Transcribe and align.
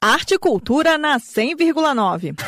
Arte 0.00 0.34
e 0.34 0.38
Cultura 0.38 0.96
na 0.96 1.18
100,9. 1.18 2.38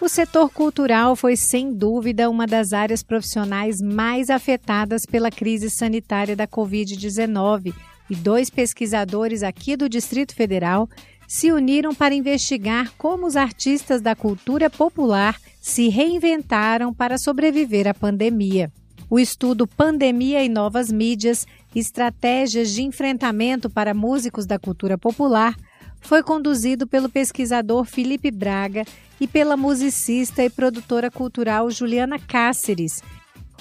O 0.00 0.08
setor 0.08 0.48
cultural 0.50 1.16
foi, 1.16 1.34
sem 1.34 1.74
dúvida, 1.74 2.30
uma 2.30 2.46
das 2.46 2.72
áreas 2.72 3.02
profissionais 3.02 3.82
mais 3.82 4.30
afetadas 4.30 5.04
pela 5.04 5.28
crise 5.28 5.68
sanitária 5.68 6.36
da 6.36 6.46
Covid-19 6.46 7.74
e 8.08 8.14
dois 8.14 8.48
pesquisadores 8.48 9.42
aqui 9.42 9.76
do 9.76 9.88
Distrito 9.88 10.36
Federal 10.36 10.88
se 11.26 11.50
uniram 11.50 11.92
para 11.92 12.14
investigar 12.14 12.92
como 12.96 13.26
os 13.26 13.34
artistas 13.34 14.00
da 14.00 14.14
cultura 14.14 14.70
popular 14.70 15.36
se 15.60 15.88
reinventaram 15.88 16.94
para 16.94 17.18
sobreviver 17.18 17.88
à 17.88 17.94
pandemia. 17.94 18.70
O 19.10 19.18
estudo 19.18 19.66
Pandemia 19.66 20.44
e 20.44 20.48
Novas 20.48 20.92
Mídias 20.92 21.44
Estratégias 21.74 22.70
de 22.70 22.82
Enfrentamento 22.82 23.68
para 23.68 23.92
Músicos 23.92 24.46
da 24.46 24.60
Cultura 24.60 24.96
Popular 24.96 25.56
foi 26.02 26.22
conduzido 26.22 26.86
pelo 26.86 27.08
pesquisador 27.08 27.84
Felipe 27.84 28.30
Braga 28.30 28.84
e 29.20 29.26
pela 29.26 29.56
musicista 29.56 30.44
e 30.44 30.50
produtora 30.50 31.10
cultural 31.10 31.70
Juliana 31.70 32.18
Cáceres, 32.18 33.02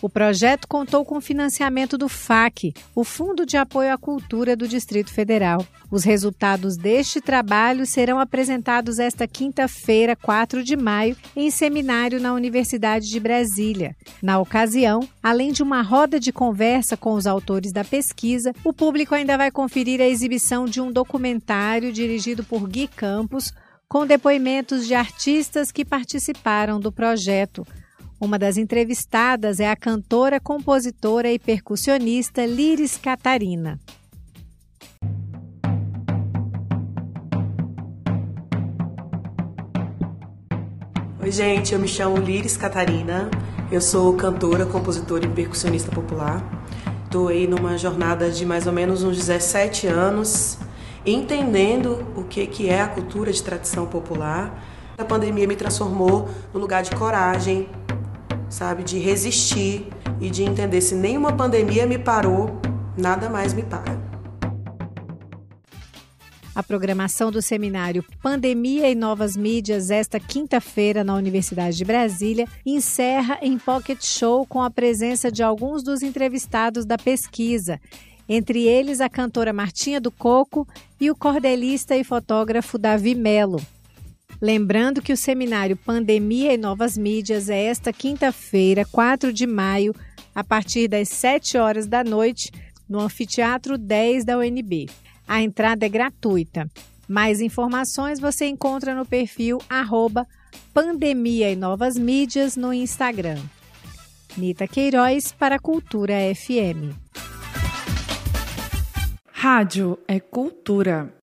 o 0.00 0.08
projeto 0.08 0.68
contou 0.68 1.04
com 1.04 1.20
financiamento 1.20 1.98
do 1.98 2.08
FAC, 2.08 2.72
o 2.94 3.02
Fundo 3.02 3.44
de 3.44 3.56
Apoio 3.56 3.92
à 3.92 3.98
Cultura 3.98 4.54
do 4.54 4.68
Distrito 4.68 5.12
Federal. 5.12 5.66
Os 5.90 6.04
resultados 6.04 6.76
deste 6.76 7.20
trabalho 7.20 7.86
serão 7.86 8.20
apresentados 8.20 8.98
esta 8.98 9.26
quinta-feira, 9.26 10.14
4 10.14 10.62
de 10.62 10.76
maio, 10.76 11.16
em 11.34 11.50
seminário 11.50 12.20
na 12.20 12.32
Universidade 12.32 13.08
de 13.08 13.18
Brasília. 13.18 13.96
Na 14.22 14.38
ocasião, 14.38 15.08
além 15.22 15.52
de 15.52 15.62
uma 15.62 15.82
roda 15.82 16.20
de 16.20 16.32
conversa 16.32 16.96
com 16.96 17.14
os 17.14 17.26
autores 17.26 17.72
da 17.72 17.84
pesquisa, 17.84 18.52
o 18.64 18.72
público 18.72 19.14
ainda 19.14 19.36
vai 19.36 19.50
conferir 19.50 20.00
a 20.00 20.08
exibição 20.08 20.66
de 20.66 20.80
um 20.80 20.92
documentário 20.92 21.92
dirigido 21.92 22.44
por 22.44 22.68
Gui 22.68 22.86
Campos, 22.86 23.52
com 23.88 24.06
depoimentos 24.06 24.86
de 24.86 24.94
artistas 24.94 25.72
que 25.72 25.84
participaram 25.84 26.78
do 26.78 26.92
projeto. 26.92 27.66
Uma 28.20 28.36
das 28.36 28.56
entrevistadas 28.56 29.60
é 29.60 29.70
a 29.70 29.76
cantora, 29.76 30.40
compositora 30.40 31.30
e 31.30 31.38
percussionista 31.38 32.44
Liris 32.44 32.96
Catarina. 32.96 33.78
Oi, 41.22 41.30
gente, 41.30 41.72
eu 41.72 41.78
me 41.78 41.86
chamo 41.86 42.16
Liris 42.16 42.56
Catarina. 42.56 43.30
Eu 43.70 43.80
sou 43.80 44.12
cantora, 44.14 44.66
compositora 44.66 45.24
e 45.24 45.28
percussionista 45.28 45.92
popular. 45.92 46.42
Estou 47.04 47.28
aí 47.28 47.46
numa 47.46 47.78
jornada 47.78 48.32
de 48.32 48.44
mais 48.44 48.66
ou 48.66 48.72
menos 48.72 49.04
uns 49.04 49.16
17 49.16 49.86
anos, 49.86 50.58
entendendo 51.06 52.04
o 52.16 52.24
que, 52.24 52.48
que 52.48 52.68
é 52.68 52.80
a 52.80 52.88
cultura 52.88 53.32
de 53.32 53.40
tradição 53.40 53.86
popular. 53.86 54.60
A 54.98 55.04
pandemia 55.04 55.46
me 55.46 55.54
transformou 55.54 56.28
no 56.52 56.58
lugar 56.58 56.82
de 56.82 56.90
coragem, 56.96 57.68
sabe? 58.48 58.82
De 58.82 58.98
resistir 58.98 59.86
e 60.20 60.30
de 60.30 60.42
entender 60.42 60.80
se 60.80 60.94
nenhuma 60.94 61.36
pandemia 61.36 61.86
me 61.86 61.98
parou, 61.98 62.60
nada 62.96 63.28
mais 63.28 63.52
me 63.52 63.62
para. 63.62 64.08
A 66.58 66.62
programação 66.62 67.30
do 67.30 67.40
seminário 67.40 68.04
Pandemia 68.20 68.90
e 68.90 68.94
Novas 68.96 69.36
Mídias, 69.36 69.92
esta 69.92 70.18
quinta-feira 70.18 71.04
na 71.04 71.14
Universidade 71.14 71.76
de 71.76 71.84
Brasília, 71.84 72.48
encerra 72.66 73.38
em 73.40 73.56
Pocket 73.56 74.04
Show 74.04 74.44
com 74.44 74.60
a 74.60 74.68
presença 74.68 75.30
de 75.30 75.40
alguns 75.40 75.84
dos 75.84 76.02
entrevistados 76.02 76.84
da 76.84 76.98
pesquisa, 76.98 77.80
entre 78.28 78.66
eles 78.66 79.00
a 79.00 79.08
cantora 79.08 79.52
Martinha 79.52 80.00
do 80.00 80.10
Coco 80.10 80.66
e 81.00 81.08
o 81.12 81.14
cordelista 81.14 81.96
e 81.96 82.02
fotógrafo 82.02 82.76
Davi 82.76 83.14
Melo. 83.14 83.60
Lembrando 84.40 85.02
que 85.02 85.12
o 85.12 85.16
seminário 85.16 85.76
Pandemia 85.76 86.54
e 86.54 86.56
Novas 86.56 86.96
Mídias 86.96 87.48
é 87.48 87.64
esta 87.64 87.92
quinta-feira, 87.92 88.84
4 88.84 89.32
de 89.32 89.46
maio, 89.46 89.94
a 90.32 90.44
partir 90.44 90.86
das 90.86 91.08
7 91.08 91.58
horas 91.58 91.88
da 91.88 92.04
noite, 92.04 92.52
no 92.88 93.00
Anfiteatro 93.00 93.76
10 93.76 94.24
da 94.24 94.38
UNB. 94.38 94.88
A 95.26 95.42
entrada 95.42 95.84
é 95.84 95.88
gratuita. 95.88 96.70
Mais 97.08 97.40
informações 97.40 98.20
você 98.20 98.46
encontra 98.46 98.94
no 98.94 99.04
perfil 99.04 99.58
arroba 99.68 100.26
Pandemia 100.72 101.50
e 101.50 101.56
Novas 101.56 101.98
Mídias 101.98 102.56
no 102.56 102.72
Instagram. 102.72 103.38
Nita 104.36 104.68
Queiroz 104.68 105.32
para 105.32 105.58
Cultura 105.58 106.14
FM. 106.34 106.94
Rádio 109.32 109.98
é 110.06 110.20
cultura. 110.20 111.17